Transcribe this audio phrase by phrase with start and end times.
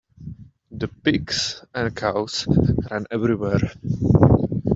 [0.71, 2.47] The pigs and cows
[2.89, 3.59] ran everywhere.